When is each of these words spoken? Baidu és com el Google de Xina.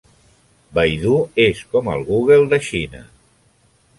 Baidu 0.77 1.11
és 1.43 1.61
com 1.75 1.91
el 1.95 2.03
Google 2.09 2.39
de 2.55 2.61
Xina. 2.71 3.03